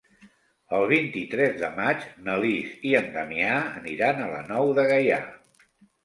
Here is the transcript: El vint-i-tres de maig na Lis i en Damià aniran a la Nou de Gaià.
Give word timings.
El 0.75 0.83
vint-i-tres 0.91 1.51
de 1.63 1.67
maig 1.75 2.07
na 2.29 2.37
Lis 2.43 2.71
i 2.91 2.93
en 2.99 3.09
Damià 3.17 3.51
aniran 3.81 4.23
a 4.23 4.31
la 4.31 4.41
Nou 4.47 4.71
de 4.79 4.87
Gaià. 4.93 5.21